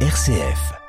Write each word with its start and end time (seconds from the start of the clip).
RCF. 0.00 0.85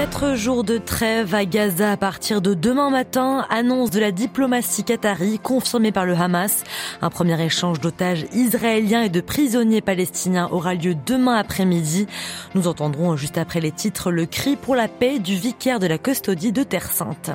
Quatre 0.00 0.34
jours 0.34 0.64
de 0.64 0.78
trêve 0.78 1.34
à 1.34 1.44
Gaza 1.44 1.92
à 1.92 1.96
partir 1.98 2.40
de 2.40 2.54
demain 2.54 2.88
matin, 2.88 3.44
annonce 3.50 3.90
de 3.90 4.00
la 4.00 4.12
diplomatie 4.12 4.82
qatari 4.82 5.38
confirmée 5.38 5.92
par 5.92 6.06
le 6.06 6.14
Hamas. 6.14 6.64
Un 7.02 7.10
premier 7.10 7.38
échange 7.44 7.80
d'otages 7.80 8.24
israéliens 8.32 9.02
et 9.02 9.10
de 9.10 9.20
prisonniers 9.20 9.82
palestiniens 9.82 10.48
aura 10.52 10.72
lieu 10.72 10.96
demain 11.04 11.34
après-midi. 11.34 12.06
Nous 12.54 12.66
entendrons 12.66 13.14
juste 13.14 13.36
après 13.36 13.60
les 13.60 13.72
titres 13.72 14.10
le 14.10 14.24
cri 14.24 14.56
pour 14.56 14.74
la 14.74 14.88
paix 14.88 15.18
du 15.18 15.34
vicaire 15.34 15.78
de 15.78 15.86
la 15.86 15.98
custodie 15.98 16.52
de 16.52 16.62
Terre 16.62 16.90
Sainte. 16.90 17.32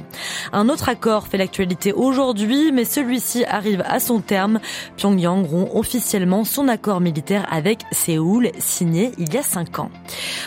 Un 0.51 0.67
autre 0.67 0.89
accord 0.89 1.27
fait 1.27 1.37
l'actualité 1.37 1.93
aujourd'hui, 1.93 2.71
mais 2.71 2.83
celui-ci 2.83 3.45
arrive 3.45 3.83
à 3.87 3.99
son 3.99 4.21
terme. 4.21 4.59
Pyongyang 4.97 5.45
rompt 5.45 5.69
officiellement 5.75 6.43
son 6.43 6.67
accord 6.67 6.99
militaire 6.99 7.45
avec 7.51 7.81
Séoul, 7.91 8.49
signé 8.57 9.11
il 9.19 9.31
y 9.31 9.37
a 9.37 9.43
cinq 9.43 9.77
ans. 9.77 9.91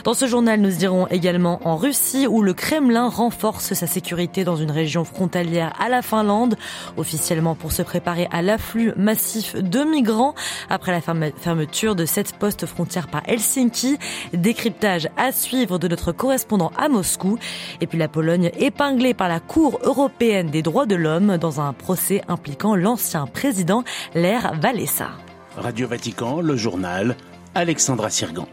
Dans 0.03 0.15
ce 0.15 0.27
journal, 0.27 0.61
nous 0.61 0.83
irons 0.83 1.07
également 1.07 1.61
en 1.65 1.77
Russie 1.77 2.08
où 2.29 2.43
le 2.43 2.55
Kremlin 2.55 3.09
renforce 3.09 3.75
sa 3.75 3.87
sécurité 3.87 4.45
dans 4.45 4.57
une 4.57 4.71
région 4.71 5.05
frontalière 5.05 5.73
à 5.79 5.89
la 5.89 6.01
Finlande, 6.01 6.57
officiellement 6.97 7.55
pour 7.55 7.73
se 7.73 7.83
préparer 7.83 8.29
à 8.31 8.41
l'afflux 8.41 8.93
massif 8.97 9.57
de 9.57 9.81
migrants 9.85 10.35
après 10.71 10.93
la 10.93 11.01
fermeture 11.01 11.95
de 11.95 12.07
cette 12.07 12.35
postes 12.35 12.67
frontières 12.67 13.09
par 13.09 13.23
Helsinki. 13.27 13.99
Décryptage 14.33 15.09
à 15.17 15.33
suivre 15.33 15.79
de 15.79 15.89
notre 15.89 16.13
correspondant 16.13 16.73
à 16.79 16.89
Moscou. 16.89 17.39
Et 17.81 17.87
puis 17.87 17.99
la 17.99 18.09
Pologne 18.09 18.51
épinglée 18.59 19.15
par 19.15 19.29
la 19.29 19.41
Cour 19.41 19.79
européenne 19.83 20.51
des 20.51 20.63
droits 20.63 20.87
de 20.87 20.97
l'homme 20.97 21.37
dans 21.37 21.61
un 21.61 21.73
procès 21.73 22.23
impliquant 22.29 22.75
l'ancien 22.75 23.27
président 23.27 23.85
Lair 24.15 24.53
Walesa. 24.63 25.11
Radio 25.57 25.89
Vatican, 25.89 26.41
le 26.41 26.57
journal, 26.57 27.17
Alexandra 27.55 28.09
Sirgan. 28.09 28.47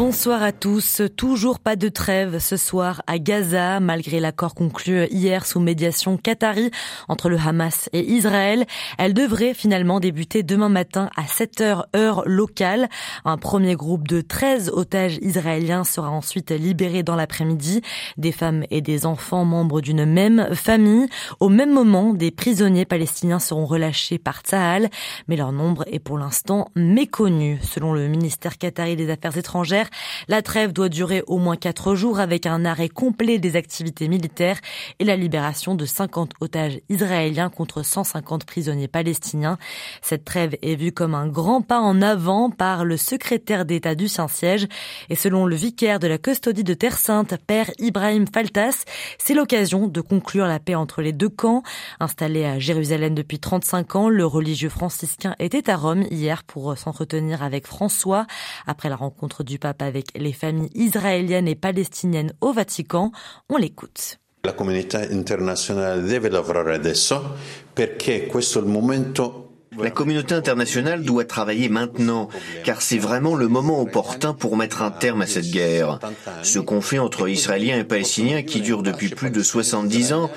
Bonsoir 0.00 0.44
à 0.44 0.52
tous. 0.52 1.02
Toujours 1.16 1.58
pas 1.58 1.74
de 1.74 1.88
trêve 1.88 2.38
ce 2.38 2.56
soir 2.56 3.02
à 3.08 3.18
Gaza, 3.18 3.80
malgré 3.80 4.20
l'accord 4.20 4.54
conclu 4.54 5.06
hier 5.10 5.44
sous 5.44 5.58
médiation 5.58 6.16
qatari 6.16 6.70
entre 7.08 7.28
le 7.28 7.36
Hamas 7.36 7.88
et 7.92 8.08
Israël. 8.08 8.64
Elle 8.96 9.12
devrait 9.12 9.54
finalement 9.54 9.98
débuter 9.98 10.44
demain 10.44 10.68
matin 10.68 11.10
à 11.16 11.26
7 11.26 11.60
heures 11.62 11.86
heure 11.96 12.22
locale. 12.26 12.88
Un 13.24 13.38
premier 13.38 13.74
groupe 13.74 14.06
de 14.06 14.20
13 14.20 14.70
otages 14.72 15.18
israéliens 15.20 15.82
sera 15.82 16.10
ensuite 16.10 16.52
libéré 16.52 17.02
dans 17.02 17.16
l'après-midi. 17.16 17.82
Des 18.16 18.30
femmes 18.30 18.62
et 18.70 18.80
des 18.80 19.04
enfants 19.04 19.44
membres 19.44 19.80
d'une 19.80 20.04
même 20.04 20.54
famille. 20.54 21.08
Au 21.40 21.48
même 21.48 21.72
moment, 21.72 22.14
des 22.14 22.30
prisonniers 22.30 22.84
palestiniens 22.84 23.40
seront 23.40 23.66
relâchés 23.66 24.18
par 24.18 24.42
Tsahal, 24.42 24.90
mais 25.26 25.34
leur 25.34 25.50
nombre 25.50 25.82
est 25.88 25.98
pour 25.98 26.18
l'instant 26.18 26.70
méconnu. 26.76 27.58
Selon 27.64 27.92
le 27.92 28.06
ministère 28.06 28.58
qatari 28.58 28.94
des 28.94 29.10
Affaires 29.10 29.36
étrangères, 29.36 29.87
la 30.28 30.42
trêve 30.42 30.72
doit 30.72 30.88
durer 30.88 31.22
au 31.26 31.38
moins 31.38 31.56
quatre 31.56 31.94
jours 31.94 32.20
avec 32.20 32.46
un 32.46 32.64
arrêt 32.64 32.88
complet 32.88 33.38
des 33.38 33.56
activités 33.56 34.08
militaires 34.08 34.58
et 34.98 35.04
la 35.04 35.16
libération 35.16 35.74
de 35.74 35.86
50 35.86 36.32
otages 36.40 36.80
israéliens 36.88 37.50
contre 37.50 37.82
150 37.82 38.44
prisonniers 38.44 38.88
palestiniens. 38.88 39.58
Cette 40.02 40.24
trêve 40.24 40.56
est 40.62 40.76
vue 40.76 40.92
comme 40.92 41.14
un 41.14 41.26
grand 41.26 41.62
pas 41.62 41.80
en 41.80 42.02
avant 42.02 42.50
par 42.50 42.84
le 42.84 42.96
secrétaire 42.96 43.64
d'État 43.64 43.94
du 43.94 44.08
Saint-Siège 44.08 44.68
et 45.08 45.14
selon 45.14 45.46
le 45.46 45.56
vicaire 45.56 45.98
de 45.98 46.06
la 46.06 46.18
custodie 46.18 46.64
de 46.64 46.74
Terre 46.74 46.98
Sainte, 46.98 47.34
père 47.46 47.70
Ibrahim 47.78 48.26
Faltas, 48.32 48.84
c'est 49.18 49.34
l'occasion 49.34 49.86
de 49.88 50.00
conclure 50.00 50.46
la 50.46 50.58
paix 50.58 50.74
entre 50.74 51.02
les 51.02 51.12
deux 51.12 51.28
camps. 51.28 51.62
Installé 52.00 52.44
à 52.44 52.58
Jérusalem 52.58 53.14
depuis 53.14 53.38
35 53.38 53.96
ans, 53.96 54.08
le 54.08 54.26
religieux 54.26 54.68
franciscain 54.68 55.34
était 55.38 55.70
à 55.70 55.76
Rome 55.76 56.04
hier 56.10 56.44
pour 56.44 56.76
s'entretenir 56.76 57.42
avec 57.42 57.66
François 57.66 58.26
après 58.66 58.88
la 58.88 58.96
rencontre 58.96 59.44
du 59.44 59.58
pape 59.58 59.77
avec 59.82 60.06
les 60.16 60.32
familles 60.32 60.70
israéliennes 60.74 61.48
et 61.48 61.54
palestiniennes 61.54 62.32
au 62.40 62.52
Vatican. 62.52 63.12
On 63.48 63.56
l'écoute. 63.56 64.18
La 64.44 64.52
comunità 64.52 65.02
internazionale 65.02 66.02
deve 66.02 66.30
lavorare 66.30 66.74
adesso 66.74 67.36
perché 67.72 68.26
questo 68.26 68.60
è 68.60 68.62
il 68.62 68.68
momento 68.68 69.47
la 69.82 69.90
communauté 69.90 70.34
internationale 70.34 71.02
doit 71.02 71.24
travailler 71.24 71.68
maintenant, 71.68 72.28
car 72.64 72.82
c'est 72.82 72.98
vraiment 72.98 73.34
le 73.34 73.48
moment 73.48 73.80
opportun 73.80 74.34
pour 74.34 74.56
mettre 74.56 74.82
un 74.82 74.90
terme 74.90 75.22
à 75.22 75.26
cette 75.26 75.50
guerre. 75.50 75.98
Ce 76.42 76.58
conflit 76.58 76.98
entre 76.98 77.28
Israéliens 77.28 77.78
et 77.78 77.84
Palestiniens 77.84 78.42
qui 78.42 78.60
dure 78.60 78.82
depuis 78.82 79.08
plus 79.08 79.30
de 79.30 79.42
70 79.42 80.12
ans 80.12 80.30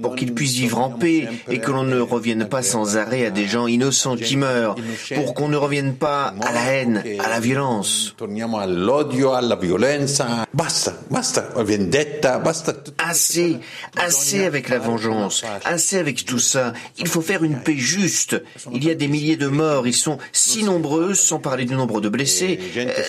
pour 0.00 0.14
qu'ils 0.14 0.34
puissent 0.34 0.56
vivre 0.56 0.78
en 0.78 0.90
paix 0.90 1.28
et 1.48 1.58
que 1.58 1.70
l'on 1.70 1.82
ne 1.82 1.98
revienne 2.00 2.48
pas 2.48 2.62
sans 2.62 2.96
arrêt 2.96 3.26
à 3.26 3.30
des 3.30 3.46
gens 3.46 3.66
innocents 3.66 4.16
qui 4.16 4.36
meurent, 4.36 4.76
pour 5.14 5.34
qu'on 5.34 5.48
ne 5.48 5.56
revienne 5.56 5.94
pas 5.94 6.34
à 6.40 6.52
la 6.52 6.64
haine, 6.72 7.02
à 7.18 7.28
la 7.28 7.40
violence. 7.40 8.14
Assez, 12.98 13.58
assez 13.96 14.44
avec 14.44 14.68
la 14.68 14.78
vengeance, 14.78 15.44
assez 15.64 15.98
avec 15.98 16.24
tout 16.24 16.38
ça. 16.38 16.72
Il 16.98 17.08
faut 17.08 17.20
faire 17.22 17.42
une 17.44 17.58
paix 17.60 17.76
juste. 17.76 18.40
Il 18.72 18.79
y 18.84 18.90
a 18.90 18.94
des 18.94 19.08
milliers 19.08 19.36
de 19.36 19.48
morts, 19.48 19.86
ils 19.86 19.94
sont 19.94 20.18
si 20.32 20.62
nombreux, 20.64 21.14
sans 21.14 21.38
parler 21.38 21.64
du 21.64 21.74
nombre 21.74 22.00
de 22.00 22.08
blessés. 22.08 22.58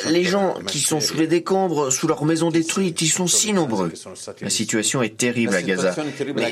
Les 0.09 0.23
gens 0.23 0.55
qui 0.67 0.79
sont 0.79 0.99
sous 0.99 1.17
les 1.17 1.27
décombres, 1.27 1.91
sous 1.91 2.07
leurs 2.07 2.25
maisons 2.25 2.49
détruites, 2.49 3.01
ils 3.01 3.09
sont 3.09 3.27
si 3.27 3.53
nombreux. 3.53 3.91
La 4.41 4.49
situation 4.49 5.01
est 5.01 5.17
terrible 5.17 5.55
à 5.55 5.61
Gaza 5.61 5.95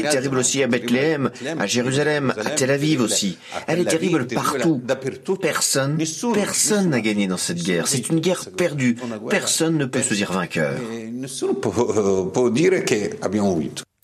terrible 0.09 0.37
aussi 0.37 0.63
à 0.63 0.67
Bethléem, 0.67 1.31
à 1.57 1.65
Jérusalem, 1.65 2.33
à 2.37 2.49
Tel 2.51 2.71
Aviv 2.71 3.01
aussi. 3.01 3.37
Elle 3.67 3.79
est 3.79 3.85
terrible 3.85 4.27
partout. 4.27 4.81
Personne, 5.41 5.97
personne 6.33 6.89
n'a 6.89 7.01
gagné 7.01 7.27
dans 7.27 7.37
cette 7.37 7.63
guerre. 7.63 7.87
C'est 7.87 8.09
une 8.09 8.19
guerre 8.19 8.45
perdue. 8.55 8.95
Personne 9.29 9.77
ne 9.77 9.85
peut 9.85 10.01
se 10.01 10.13
dire 10.13 10.31
vainqueur. 10.31 10.73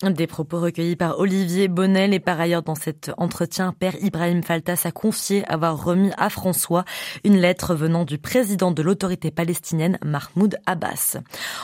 Des 0.03 0.27
propos 0.27 0.59
recueillis 0.59 0.97
par 0.97 1.19
Olivier 1.19 1.69
Bonnel 1.69 2.13
et 2.13 2.19
par 2.19 2.37
ailleurs 2.37 2.63
dans 2.63 2.75
cet 2.75 3.11
entretien, 3.15 3.71
Père 3.71 3.95
Ibrahim 4.03 4.43
Faltas 4.43 4.81
a 4.83 4.91
confié 4.91 5.49
avoir 5.49 5.81
remis 5.81 6.11
à 6.17 6.29
François 6.29 6.83
une 7.23 7.37
lettre 7.37 7.75
venant 7.75 8.03
du 8.03 8.17
président 8.17 8.71
de 8.71 8.81
l'autorité 8.81 9.31
palestinienne 9.31 9.97
Mahmoud 10.03 10.57
Abbas. 10.65 11.19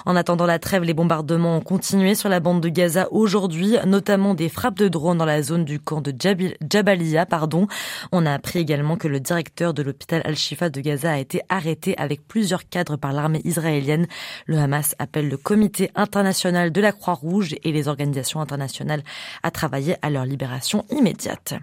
En 0.05 0.15
attendant 0.15 0.45
la 0.45 0.59
trêve, 0.59 0.83
les 0.83 0.93
bombardements 0.93 1.57
ont 1.57 1.61
continué 1.61 2.15
sur 2.15 2.29
la 2.29 2.39
bande 2.39 2.61
de 2.61 2.69
Gaza 2.69 3.09
aujourd'hui, 3.11 3.75
notamment 3.85 4.33
des 4.33 4.47
frappes 4.47 4.77
de 4.77 4.87
drones 4.87 5.17
dans 5.17 5.25
la 5.25 5.43
zone 5.43 5.65
du 5.65 5.81
camp 5.81 5.99
de 5.99 6.15
Jabalia. 6.17 7.25
Pardon. 7.25 7.67
On 8.13 8.25
a 8.25 8.33
appris 8.33 8.59
également 8.59 8.95
que 8.95 9.09
le 9.09 9.19
directeur 9.19 9.73
de 9.73 9.83
l'hôpital 9.83 10.21
Al-Shifa 10.23 10.69
de 10.69 10.79
Gaza 10.79 11.11
a 11.11 11.17
été 11.17 11.41
arrêté 11.49 11.97
avec 11.97 12.25
plusieurs 12.25 12.69
cadres 12.69 12.95
par 12.95 13.11
l'armée 13.11 13.41
israélienne. 13.43 14.07
Le 14.45 14.57
Hamas 14.57 14.95
appelle 14.99 15.27
le 15.27 15.35
comité 15.35 15.91
international 15.95 16.71
de 16.71 16.79
la 16.79 16.93
Croix-Rouge 16.93 17.55
et 17.61 17.73
les 17.73 17.89
organisations 17.89 18.20
internationale 18.23 19.03
à 19.43 19.51
travailler 19.51 19.95
à 20.01 20.09
leur 20.09 20.25
libération 20.25 20.85
immédiate. 20.89 21.53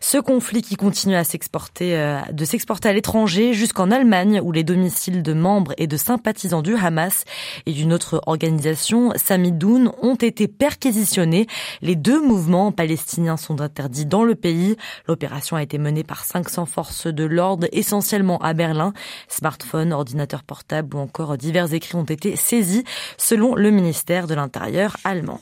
Ce 0.00 0.18
conflit 0.18 0.62
qui 0.62 0.76
continue 0.76 1.14
à 1.14 1.24
s'exporter, 1.24 1.96
euh, 1.96 2.20
de 2.32 2.44
s'exporter 2.44 2.88
à 2.88 2.92
l'étranger 2.92 3.52
jusqu'en 3.52 3.90
Allemagne 3.90 4.40
où 4.42 4.52
les 4.52 4.64
domiciles 4.64 5.22
de 5.22 5.32
membres 5.32 5.74
et 5.76 5.86
de 5.86 5.96
sympathisants 5.96 6.62
du 6.62 6.74
Hamas 6.74 7.24
et 7.66 7.72
d'une 7.72 7.92
autre 7.92 8.22
organisation, 8.26 9.12
Samidoun, 9.16 9.92
ont 10.02 10.14
été 10.14 10.48
perquisitionnés. 10.48 11.46
Les 11.82 11.96
deux 11.96 12.20
mouvements 12.20 12.72
palestiniens 12.72 13.36
sont 13.36 13.60
interdits 13.60 14.06
dans 14.06 14.24
le 14.24 14.34
pays. 14.34 14.76
L'opération 15.06 15.56
a 15.56 15.62
été 15.62 15.78
menée 15.78 16.04
par 16.04 16.24
500 16.24 16.66
forces 16.66 17.06
de 17.06 17.24
l'ordre, 17.24 17.66
essentiellement 17.72 18.38
à 18.38 18.54
Berlin. 18.54 18.92
Smartphones, 19.28 19.92
ordinateurs 19.92 20.44
portables 20.44 20.96
ou 20.96 20.98
encore 20.98 21.36
divers 21.36 21.72
écrits 21.74 21.96
ont 21.96 22.04
été 22.04 22.36
saisis 22.36 22.84
selon 23.18 23.54
le 23.54 23.70
ministère 23.70 24.26
de 24.26 24.34
l'Intérieur 24.34 24.96
allemand. 25.04 25.40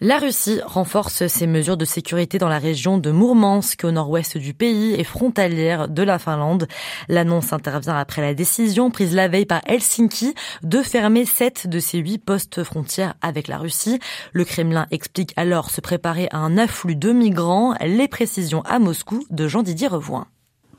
La 0.00 0.18
Russie 0.18 0.60
renforce 0.64 1.26
ses 1.26 1.48
mesures 1.48 1.76
de 1.76 1.84
sécurité 1.84 2.38
dans 2.38 2.48
la 2.48 2.60
région 2.60 2.98
de 2.98 3.10
Mourmansk 3.10 3.82
au 3.82 3.90
nord-ouest 3.90 4.38
du 4.38 4.54
pays 4.54 4.94
et 4.94 5.02
frontalière 5.02 5.88
de 5.88 6.04
la 6.04 6.20
Finlande. 6.20 6.68
L'annonce 7.08 7.52
intervient 7.52 7.96
après 7.96 8.22
la 8.22 8.32
décision 8.32 8.92
prise 8.92 9.12
la 9.12 9.26
veille 9.26 9.44
par 9.44 9.60
Helsinki 9.66 10.34
de 10.62 10.82
fermer 10.82 11.24
sept 11.24 11.66
de 11.66 11.80
ses 11.80 11.98
huit 11.98 12.18
postes 12.18 12.62
frontières 12.62 13.14
avec 13.22 13.48
la 13.48 13.58
Russie. 13.58 13.98
Le 14.32 14.44
Kremlin 14.44 14.86
explique 14.92 15.32
alors 15.34 15.68
se 15.68 15.80
préparer 15.80 16.28
à 16.30 16.38
un 16.38 16.58
afflux 16.58 16.94
de 16.94 17.10
migrants. 17.10 17.74
Les 17.84 18.06
précisions 18.06 18.62
à 18.66 18.78
Moscou 18.78 19.26
de 19.30 19.48
Jean-Didier 19.48 19.88
Revoin. 19.88 20.28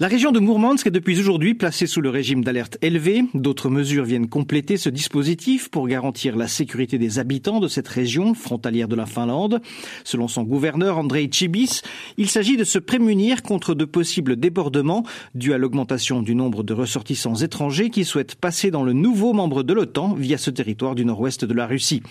La 0.02 0.08
région 0.08 0.32
de 0.32 0.40
Mourmansk 0.40 0.88
est 0.88 0.92
depuis 0.92 1.20
aujourd'hui 1.20 1.56
placée 1.56 1.86
sous 1.86 2.00
le 2.00 2.10
régime 2.10 2.42
d'alerte 2.42 2.78
élevée. 2.82 3.26
D'autres 3.34 3.70
mesures 3.70 4.06
viennent 4.06 4.30
compléter 4.30 4.78
ce 4.78 4.88
dispositif 4.88 5.68
pour 5.68 5.90
garantir 5.90 6.38
la 6.38 6.48
sécurité 6.48 6.98
des 6.98 7.20
habitants 7.20 7.60
de 7.60 7.68
cette 7.68 7.90
région 7.90 8.34
frontalière 8.34 8.88
de 8.88 8.96
la 8.96 9.06
Finlande. 9.06 9.60
Selon 10.06 10.30
son 10.30 10.44
gouverneur 10.44 10.98
Andrei 10.98 11.28
Chibis, 11.30 11.82
il 12.16 12.30
s'agit 12.30 12.56
de 12.56 12.64
se 12.64 12.80
prémunir 12.80 13.44
contre 13.44 13.74
de 13.74 13.84
possibles 13.84 14.38
débordements 14.38 15.04
dus 15.36 15.52
à 15.52 15.58
l'augmentation 15.58 16.22
du 16.22 16.34
nombre 16.34 16.64
de 16.64 16.74
ressortissants 16.74 17.36
étrangers 17.36 17.90
qui 17.90 18.06
souhaitent 18.06 18.36
passer 18.36 18.72
dans 18.72 18.84
le 18.84 18.94
nouveau 18.94 19.34
membre 19.34 19.64
de 19.64 19.74
l'OTAN 19.74 20.14
via 20.14 20.38
ce 20.38 20.50
territoire 20.50 20.96
du 20.96 21.04
nord-ouest 21.04 21.44
de 21.44 21.54
la 21.54 21.68
Russie. 21.68 22.04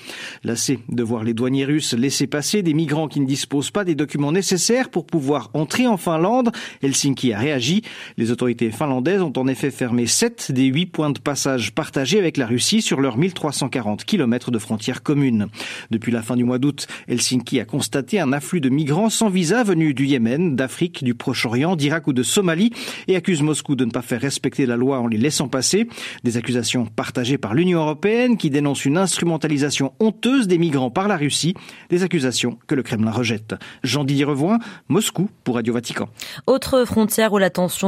Lassé 0.45 0.81
de 0.91 1.03
voir 1.03 1.25
les 1.25 1.33
douaniers 1.33 1.65
russes 1.65 1.95
laisser 1.95 2.27
passer 2.27 2.63
des 2.63 2.75
migrants 2.75 3.09
qui 3.09 3.21
ne 3.21 3.27
disposent 3.27 3.71
pas 3.71 3.85
des 3.85 3.95
documents 3.95 4.33
nécessaires 4.33 4.91
pour 4.91 5.07
pouvoir 5.07 5.49
entrer 5.55 5.87
en 5.87 5.97
Finlande, 5.97 6.53
Helsinki 6.83 7.33
a 7.33 7.39
réagi 7.39 7.78
Les 8.17 8.31
autorités 8.31 8.71
finlandaises 8.71 9.23
ont 9.23 9.33
en 9.37 9.47
effet 9.47 9.71
fermé 9.71 10.07
7 10.07 10.53
des 10.53 10.65
8 10.65 10.87
points 10.87 11.11
de 11.11 11.19
passage 11.19 11.73
partagés 11.73 12.19
avec 12.19 12.37
la 12.37 12.47
Russie 12.47 12.83
sur 12.83 13.01
leurs 13.01 13.17
1340 13.17 14.05
km 14.05 14.51
de 14.51 14.59
frontières 14.59 15.03
communes. 15.03 15.49
Depuis 15.91 16.13
la 16.13 16.23
fin 16.23 16.37
du 16.37 16.45
mois 16.45 16.59
d'août, 16.59 16.87
Helsinki 17.09 17.61
a 17.61 17.65
constaté 17.65 18.21
un 18.21 18.33
afflux 18.33 18.61
de 18.61 18.69
migrants 18.69 19.11
sans 19.11 19.29
visa 19.29 19.63
venus 19.63 19.95
du 19.95 20.07
Yémen, 20.07 20.57
d'Afrique, 20.57 21.05
du 21.05 21.15
Proche-Orient, 21.15 21.77
d'Irak 21.77 22.07
ou 22.07 22.13
de 22.13 22.23
Somalie 22.23 22.73
et 23.07 23.17
accuse 23.17 23.43
Moscou 23.43 23.75
de 23.75 23.85
ne 23.85 23.91
pas 23.91 24.03
faire 24.03 24.21
respecter 24.21 24.67
la 24.67 24.77
loi 24.77 25.01
en 25.01 25.07
les 25.07 25.19
laissant 25.19 25.49
passer. 25.49 25.89
Des 26.25 26.37
accusations 26.37 26.87
partagées 26.87 27.39
par 27.39 27.55
l'Union 27.55 27.81
européenne 27.81 28.37
qui 28.37 28.51
dénonce 28.51 28.85
une 28.85 28.99
instrumentalisation 28.99 29.93
honteuse 30.01 30.49
des 30.49 30.59
migrants 30.59 30.91
par 30.91 31.09
la 31.09 31.17
Russie, 31.17 31.55
des 31.91 32.03
accusations 32.03 32.59
que 32.67 32.75
le 32.75 32.83
Kremlin 32.83 33.11
rejette. 33.11 33.55
Jean-Didier 33.83 34.25
Revoin, 34.25 34.59
Moscou 34.89 35.29
pour 35.45 35.57
Radio 35.57 35.73
Vatican. 35.75 36.09
Autre 36.47 36.85
frontière 36.85 37.33
où 37.33 37.39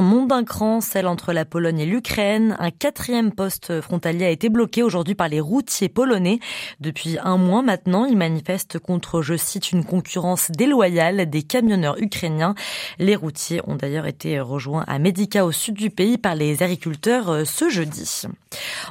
monte 0.03 0.29
d'un 0.29 0.45
cran, 0.45 0.81
celle 0.81 1.07
entre 1.07 1.33
la 1.33 1.45
Pologne 1.45 1.81
et 1.81 1.87
l'Ukraine. 1.87 2.57
Un 2.59 2.71
quatrième 2.71 3.33
poste 3.33 3.81
frontalier 3.81 4.27
a 4.27 4.31
été 4.31 4.49
bloqué 4.49 4.83
aujourd'hui 4.83 5.15
par 5.15 5.29
les 5.29 5.41
routiers 5.41 5.89
polonais. 5.89 6.39
Depuis 6.81 7.19
un 7.23 7.37
mois 7.37 7.63
maintenant, 7.63 8.05
ils 8.05 8.17
manifestent 8.17 8.79
contre, 8.79 9.23
je 9.23 9.37
cite, 9.37 9.73
une 9.73 9.85
concurrence 9.85 10.51
déloyale 10.51 11.29
des 11.29 11.43
camionneurs 11.43 12.01
ukrainiens. 12.01 12.55
Les 12.99 13.17
routiers 13.17 13.61
ont 13.67 13.77
d'ailleurs 13.77 14.07
été 14.07 14.41
rejoints 14.41 14.85
à 14.87 14.99
Medica 14.99 15.45
au 15.45 15.53
sud 15.53 15.75
du 15.75 15.91
pays 15.91 16.19
par 16.19 16.35
les 16.35 16.63
agriculteurs 16.63 17.31
euh, 17.31 17.45
ce 17.45 17.69
jeudi. 17.69 18.23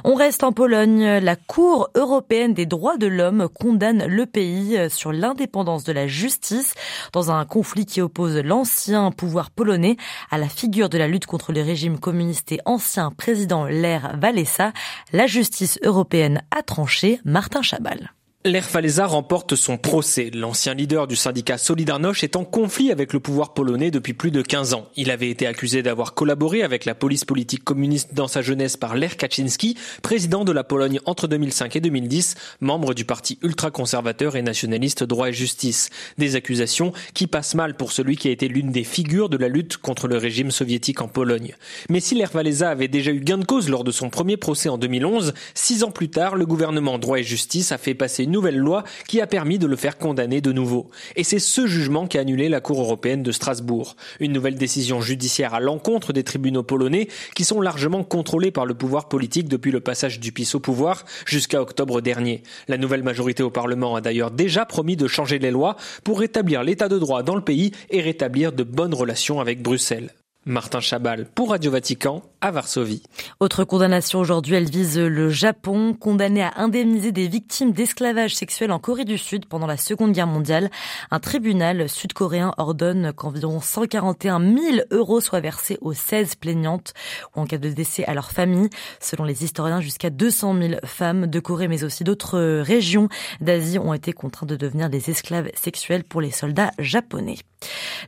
On 0.04 0.14
reste 0.14 0.44
en 0.44 0.52
Pologne. 0.52 1.04
La 1.18 1.36
Cour 1.36 1.90
européenne 1.94 2.54
des 2.54 2.66
droits 2.66 2.96
de 2.96 3.06
l'homme 3.06 3.48
condamne 3.48 4.06
le 4.06 4.26
pays 4.26 4.76
euh, 4.76 4.88
sur 4.88 5.12
l'indépendance 5.12 5.84
de 5.84 5.92
la 5.92 6.06
justice 6.06 6.74
dans 7.12 7.30
un 7.30 7.44
conflit 7.44 7.86
qui 7.86 8.00
oppose 8.00 8.36
l'ancien 8.38 9.10
pouvoir 9.10 9.50
polonais 9.50 9.96
à 10.30 10.38
la 10.38 10.48
figure 10.48 10.79
de 10.88 10.98
la 10.98 11.08
lutte 11.08 11.26
contre 11.26 11.52
le 11.52 11.62
régime 11.62 11.98
communiste 11.98 12.52
et 12.52 12.60
ancien 12.64 13.10
président 13.10 13.64
Lech 13.64 14.02
Walesa. 14.22 14.72
La 15.12 15.26
justice 15.26 15.78
européenne 15.82 16.42
a 16.50 16.62
tranché 16.62 17.20
Martin 17.24 17.62
Chabal. 17.62 18.12
Lech 18.46 18.74
Walesa 18.74 19.04
remporte 19.04 19.54
son 19.54 19.76
procès. 19.76 20.30
L'ancien 20.32 20.72
leader 20.72 21.06
du 21.06 21.14
syndicat 21.14 21.58
Solidarność 21.58 22.24
est 22.24 22.36
en 22.36 22.44
conflit 22.46 22.90
avec 22.90 23.12
le 23.12 23.20
pouvoir 23.20 23.52
polonais 23.52 23.90
depuis 23.90 24.14
plus 24.14 24.30
de 24.30 24.40
15 24.40 24.72
ans. 24.72 24.86
Il 24.96 25.10
avait 25.10 25.28
été 25.28 25.46
accusé 25.46 25.82
d'avoir 25.82 26.14
collaboré 26.14 26.62
avec 26.62 26.86
la 26.86 26.94
police 26.94 27.26
politique 27.26 27.64
communiste 27.64 28.14
dans 28.14 28.28
sa 28.28 28.40
jeunesse 28.40 28.78
par 28.78 28.94
Lech 28.94 29.18
Kaczynski, 29.18 29.76
président 30.00 30.46
de 30.46 30.52
la 30.52 30.64
Pologne 30.64 31.00
entre 31.04 31.28
2005 31.28 31.76
et 31.76 31.80
2010, 31.82 32.34
membre 32.62 32.94
du 32.94 33.04
parti 33.04 33.38
ultra-conservateur 33.42 34.36
et 34.36 34.42
nationaliste 34.42 35.04
Droit 35.04 35.28
et 35.28 35.34
Justice. 35.34 35.90
Des 36.16 36.34
accusations 36.34 36.94
qui 37.12 37.26
passent 37.26 37.54
mal 37.54 37.76
pour 37.76 37.92
celui 37.92 38.16
qui 38.16 38.28
a 38.28 38.30
été 38.30 38.48
l'une 38.48 38.72
des 38.72 38.84
figures 38.84 39.28
de 39.28 39.36
la 39.36 39.48
lutte 39.48 39.76
contre 39.76 40.08
le 40.08 40.16
régime 40.16 40.50
soviétique 40.50 41.02
en 41.02 41.08
Pologne. 41.08 41.56
Mais 41.90 42.00
si 42.00 42.14
Lech 42.14 42.34
Walesa 42.34 42.70
avait 42.70 42.88
déjà 42.88 43.10
eu 43.10 43.20
gain 43.20 43.36
de 43.36 43.44
cause 43.44 43.68
lors 43.68 43.84
de 43.84 43.92
son 43.92 44.08
premier 44.08 44.38
procès 44.38 44.70
en 44.70 44.78
2011, 44.78 45.34
six 45.52 45.84
ans 45.84 45.90
plus 45.90 46.08
tard, 46.08 46.36
le 46.36 46.46
gouvernement 46.46 46.98
Droit 46.98 47.18
et 47.18 47.22
Justice 47.22 47.70
a 47.70 47.76
fait 47.76 47.92
passer 47.92 48.29
nouvelle 48.30 48.58
loi 48.58 48.84
qui 49.08 49.20
a 49.20 49.26
permis 49.26 49.58
de 49.58 49.66
le 49.66 49.76
faire 49.76 49.98
condamner 49.98 50.40
de 50.40 50.52
nouveau. 50.52 50.90
Et 51.16 51.24
c'est 51.24 51.38
ce 51.38 51.66
jugement 51.66 52.06
qui 52.06 52.18
a 52.18 52.20
annulé 52.20 52.48
la 52.48 52.60
Cour 52.60 52.80
européenne 52.80 53.22
de 53.22 53.32
Strasbourg. 53.32 53.96
Une 54.20 54.32
nouvelle 54.32 54.56
décision 54.56 55.00
judiciaire 55.00 55.54
à 55.54 55.60
l'encontre 55.60 56.12
des 56.12 56.24
tribunaux 56.24 56.62
polonais 56.62 57.08
qui 57.34 57.44
sont 57.44 57.60
largement 57.60 58.04
contrôlés 58.04 58.50
par 58.50 58.66
le 58.66 58.74
pouvoir 58.74 59.08
politique 59.08 59.48
depuis 59.48 59.70
le 59.70 59.80
passage 59.80 60.20
du 60.20 60.32
PiS 60.32 60.54
au 60.54 60.60
pouvoir 60.60 61.04
jusqu'à 61.26 61.60
octobre 61.60 62.00
dernier. 62.00 62.42
La 62.68 62.78
nouvelle 62.78 63.02
majorité 63.02 63.42
au 63.42 63.50
Parlement 63.50 63.96
a 63.96 64.00
d'ailleurs 64.00 64.30
déjà 64.30 64.66
promis 64.66 64.96
de 64.96 65.06
changer 65.06 65.38
les 65.38 65.50
lois 65.50 65.76
pour 66.04 66.20
rétablir 66.20 66.62
l'état 66.62 66.88
de 66.88 66.98
droit 66.98 67.22
dans 67.22 67.36
le 67.36 67.42
pays 67.42 67.72
et 67.90 68.00
rétablir 68.00 68.52
de 68.52 68.62
bonnes 68.62 68.94
relations 68.94 69.40
avec 69.40 69.62
Bruxelles. 69.62 70.10
Martin 70.46 70.80
Chabal 70.80 71.26
pour 71.26 71.50
Radio 71.50 71.70
Vatican 71.70 72.22
à 72.40 72.50
Varsovie. 72.50 73.02
Autre 73.40 73.64
condamnation 73.64 74.20
aujourd'hui, 74.20 74.54
elle 74.54 74.70
vise 74.70 74.98
le 74.98 75.28
Japon, 75.28 75.92
condamné 75.92 76.42
à 76.42 76.52
indemniser 76.56 77.12
des 77.12 77.28
victimes 77.28 77.72
d'esclavage 77.72 78.34
sexuel 78.34 78.72
en 78.72 78.78
Corée 78.78 79.04
du 79.04 79.18
Sud 79.18 79.44
pendant 79.44 79.66
la 79.66 79.76
Seconde 79.76 80.12
Guerre 80.12 80.26
mondiale. 80.26 80.70
Un 81.10 81.20
tribunal 81.20 81.90
sud-coréen 81.90 82.54
ordonne 82.56 83.12
qu'environ 83.12 83.60
141 83.60 84.40
000 84.40 84.76
euros 84.90 85.20
soient 85.20 85.40
versés 85.40 85.76
aux 85.82 85.92
16 85.92 86.36
plaignantes 86.36 86.94
ou 87.36 87.40
en 87.40 87.44
cas 87.44 87.58
de 87.58 87.68
décès 87.68 88.06
à 88.06 88.14
leur 88.14 88.30
famille. 88.30 88.70
Selon 88.98 89.24
les 89.24 89.44
historiens, 89.44 89.82
jusqu'à 89.82 90.08
200 90.08 90.56
000 90.58 90.74
femmes 90.86 91.26
de 91.26 91.40
Corée 91.40 91.68
mais 91.68 91.84
aussi 91.84 92.02
d'autres 92.02 92.60
régions 92.62 93.10
d'Asie 93.42 93.78
ont 93.78 93.92
été 93.92 94.14
contraintes 94.14 94.48
de 94.48 94.56
devenir 94.56 94.88
des 94.88 95.10
esclaves 95.10 95.50
sexuels 95.54 96.04
pour 96.04 96.22
les 96.22 96.30
soldats 96.30 96.70
japonais. 96.78 97.36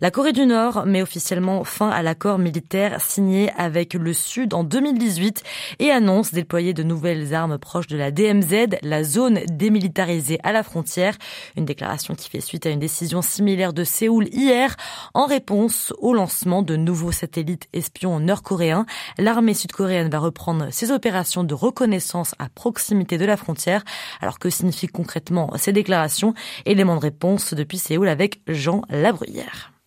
La 0.01 0.11
Corée 0.11 0.33
du 0.33 0.47
Nord 0.47 0.85
met 0.87 1.03
officiellement 1.03 1.63
fin 1.65 1.89
à 1.89 2.03
l'accord 2.03 2.39
militaire 2.39 3.01
signé 3.01 3.53
avec 3.57 3.95
le 3.95 4.13
Sud 4.13 4.55
en 4.55 4.65
2018 4.65 5.43
et 5.79 5.91
annonce 5.91 6.33
déployer 6.33 6.75
de 6.75 6.83
nouvelles 6.83 7.35
armes 7.35 7.59
proches 7.59 7.87
de 7.87 7.97
la 7.97 8.11
DMZ, 8.11 8.79
la 8.83 9.05
zone 9.05 9.41
démilitarisée 9.47 10.41
à 10.43 10.53
la 10.53 10.63
frontière. 10.63 11.17
Une 11.57 11.67
déclaration 11.67 12.15
qui 12.15 12.29
fait 12.29 12.41
suite 12.41 12.67
à 12.67 12.71
une 12.71 12.81
décision 12.81 13.23
similaire 13.23 13.73
de 13.73 13.85
Séoul 13.85 14.29
hier 14.33 14.75
en 15.15 15.27
réponse 15.27 15.93
au 15.99 16.15
lancement 16.15 16.63
de 16.63 16.75
nouveaux 16.75 17.13
satellites 17.13 17.69
espions 17.73 18.19
nord-coréens. 18.19 18.87
L'armée 19.19 19.55
sud-coréenne 19.55 20.11
va 20.11 20.19
reprendre 20.19 20.69
ses 20.71 20.91
opérations 20.91 21.45
de 21.45 21.55
reconnaissance 21.55 22.35
à 22.39 22.49
proximité 22.49 23.19
de 23.19 23.25
la 23.25 23.37
frontière. 23.37 23.85
Alors 24.21 24.39
que 24.39 24.51
signifient 24.51 24.89
concrètement 24.89 25.53
ces 25.57 25.73
déclarations? 25.73 26.35
Élément 26.67 26.97
de 26.97 27.03
réponse 27.03 27.55
depuis 27.55 27.79
Séoul 27.79 28.09
avec 28.09 28.41
Jean 28.49 28.83
Labruyère 28.89 29.42
carrière 29.43 29.82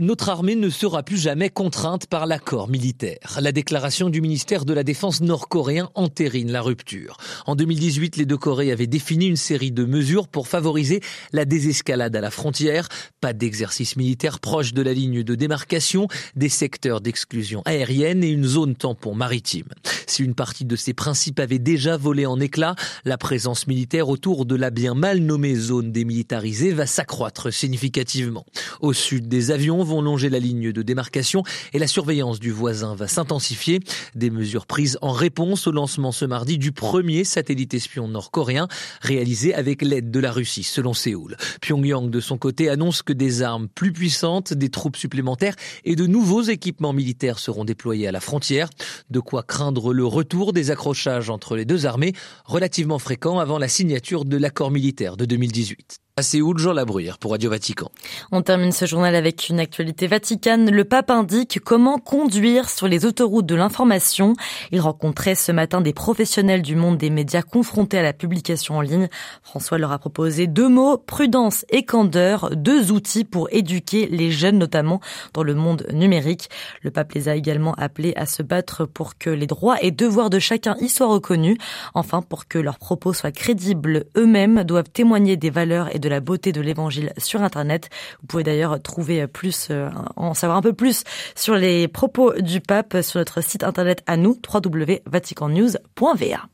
notre 0.00 0.28
armée 0.28 0.54
ne 0.54 0.70
sera 0.70 1.02
plus 1.02 1.16
jamais 1.16 1.50
contrainte 1.50 2.06
par 2.06 2.26
l'accord 2.26 2.68
militaire. 2.68 3.40
La 3.40 3.50
déclaration 3.50 4.10
du 4.10 4.20
ministère 4.20 4.64
de 4.64 4.72
la 4.72 4.84
Défense 4.84 5.20
nord-coréen 5.20 5.90
entérine 5.96 6.52
la 6.52 6.62
rupture. 6.62 7.16
En 7.46 7.56
2018, 7.56 8.16
les 8.16 8.24
deux 8.24 8.36
Corées 8.36 8.70
avaient 8.70 8.86
défini 8.86 9.26
une 9.26 9.34
série 9.34 9.72
de 9.72 9.84
mesures 9.84 10.28
pour 10.28 10.46
favoriser 10.46 11.00
la 11.32 11.44
désescalade 11.44 12.14
à 12.14 12.20
la 12.20 12.30
frontière. 12.30 12.88
Pas 13.20 13.32
d'exercice 13.32 13.96
militaire 13.96 14.38
proche 14.38 14.72
de 14.72 14.82
la 14.82 14.92
ligne 14.92 15.24
de 15.24 15.34
démarcation, 15.34 16.06
des 16.36 16.48
secteurs 16.48 17.00
d'exclusion 17.00 17.62
aérienne 17.64 18.22
et 18.22 18.30
une 18.30 18.44
zone 18.44 18.76
tampon 18.76 19.16
maritime. 19.16 19.66
Si 20.06 20.22
une 20.22 20.36
partie 20.36 20.64
de 20.64 20.76
ces 20.76 20.94
principes 20.94 21.40
avait 21.40 21.58
déjà 21.58 21.96
volé 21.96 22.24
en 22.24 22.38
éclats, 22.38 22.76
la 23.04 23.18
présence 23.18 23.66
militaire 23.66 24.08
autour 24.08 24.46
de 24.46 24.54
la 24.54 24.70
bien 24.70 24.94
mal 24.94 25.18
nommée 25.18 25.56
zone 25.56 25.90
démilitarisée 25.90 26.72
va 26.72 26.86
s'accroître 26.86 27.52
significativement. 27.52 28.46
Au 28.80 28.92
sud 28.92 29.26
des 29.26 29.50
avions, 29.50 29.87
vont 29.88 30.02
longer 30.02 30.30
la 30.30 30.38
ligne 30.38 30.70
de 30.72 30.82
démarcation 30.82 31.42
et 31.72 31.78
la 31.78 31.88
surveillance 31.88 32.38
du 32.38 32.52
voisin 32.52 32.94
va 32.94 33.08
s'intensifier. 33.08 33.80
Des 34.14 34.30
mesures 34.30 34.66
prises 34.66 34.98
en 35.02 35.12
réponse 35.12 35.66
au 35.66 35.72
lancement 35.72 36.12
ce 36.12 36.24
mardi 36.24 36.58
du 36.58 36.70
premier 36.70 37.24
satellite 37.24 37.74
espion 37.74 38.06
nord-coréen 38.06 38.68
réalisé 39.00 39.54
avec 39.54 39.82
l'aide 39.82 40.10
de 40.10 40.20
la 40.20 40.30
Russie, 40.30 40.62
selon 40.62 40.94
Séoul. 40.94 41.36
Pyongyang, 41.60 42.10
de 42.10 42.20
son 42.20 42.38
côté, 42.38 42.68
annonce 42.68 43.02
que 43.02 43.12
des 43.12 43.42
armes 43.42 43.68
plus 43.68 43.92
puissantes, 43.92 44.52
des 44.52 44.68
troupes 44.68 44.96
supplémentaires 44.96 45.56
et 45.84 45.96
de 45.96 46.06
nouveaux 46.06 46.42
équipements 46.42 46.92
militaires 46.92 47.38
seront 47.38 47.64
déployés 47.64 48.06
à 48.06 48.12
la 48.12 48.20
frontière. 48.20 48.68
De 49.10 49.20
quoi 49.20 49.42
craindre 49.42 49.92
le 49.92 50.04
retour 50.04 50.52
des 50.52 50.70
accrochages 50.70 51.30
entre 51.30 51.56
les 51.56 51.64
deux 51.64 51.86
armées, 51.86 52.12
relativement 52.44 52.98
fréquents 52.98 53.38
avant 53.38 53.58
la 53.58 53.68
signature 53.68 54.24
de 54.24 54.36
l'accord 54.36 54.70
militaire 54.70 55.16
de 55.16 55.24
2018. 55.24 56.00
À 56.18 56.22
Séoul, 56.22 56.58
Jean 56.58 56.72
Labruyère 56.72 57.16
pour 57.16 57.30
Radio 57.30 57.48
Vatican. 57.48 57.92
On 58.32 58.42
termine 58.42 58.72
ce 58.72 58.86
journal 58.86 59.14
avec 59.14 59.50
une 59.50 59.60
actualité 59.60 60.08
vaticane. 60.08 60.68
Le 60.68 60.82
pape 60.82 61.12
indique 61.12 61.60
comment 61.60 61.98
conduire 61.98 62.68
sur 62.68 62.88
les 62.88 63.06
autoroutes 63.06 63.46
de 63.46 63.54
l'information. 63.54 64.32
Il 64.72 64.80
rencontrait 64.80 65.36
ce 65.36 65.52
matin 65.52 65.80
des 65.80 65.92
professionnels 65.92 66.62
du 66.62 66.74
monde 66.74 66.98
des 66.98 67.10
médias 67.10 67.42
confrontés 67.42 67.98
à 67.98 68.02
la 68.02 68.12
publication 68.12 68.78
en 68.78 68.80
ligne. 68.80 69.06
François 69.44 69.78
leur 69.78 69.92
a 69.92 70.00
proposé 70.00 70.48
deux 70.48 70.68
mots, 70.68 70.98
prudence 70.98 71.64
et 71.70 71.84
candeur, 71.84 72.50
deux 72.56 72.90
outils 72.90 73.22
pour 73.22 73.48
éduquer 73.52 74.08
les 74.08 74.32
jeunes, 74.32 74.58
notamment 74.58 75.00
dans 75.34 75.44
le 75.44 75.54
monde 75.54 75.86
numérique. 75.92 76.50
Le 76.82 76.90
pape 76.90 77.12
les 77.12 77.28
a 77.28 77.36
également 77.36 77.74
appelés 77.74 78.14
à 78.16 78.26
se 78.26 78.42
battre 78.42 78.86
pour 78.86 79.18
que 79.18 79.30
les 79.30 79.46
droits 79.46 79.76
et 79.82 79.92
devoirs 79.92 80.30
de 80.30 80.40
chacun 80.40 80.74
y 80.80 80.88
soient 80.88 81.06
reconnus. 81.06 81.58
Enfin, 81.94 82.22
pour 82.22 82.48
que 82.48 82.58
leurs 82.58 82.80
propos 82.80 83.12
soient 83.12 83.30
crédibles, 83.30 84.06
eux-mêmes 84.16 84.64
doivent 84.64 84.90
témoigner 84.92 85.36
des 85.36 85.50
valeurs 85.50 85.94
et 85.94 86.00
de 86.00 86.07
la 86.08 86.20
beauté 86.20 86.52
de 86.52 86.60
l'évangile 86.60 87.12
sur 87.18 87.42
Internet. 87.42 87.90
Vous 88.20 88.26
pouvez 88.26 88.42
d'ailleurs 88.42 88.82
trouver 88.82 89.26
plus, 89.26 89.68
euh, 89.70 89.90
en 90.16 90.34
savoir 90.34 90.58
un 90.58 90.62
peu 90.62 90.72
plus 90.72 91.04
sur 91.34 91.54
les 91.54 91.88
propos 91.88 92.32
du 92.40 92.60
pape 92.60 92.98
sur 93.02 93.18
notre 93.18 93.42
site 93.42 93.64
internet 93.64 94.02
à 94.06 94.16
nous, 94.16 94.38
www.vaticannews.va. 94.52 96.48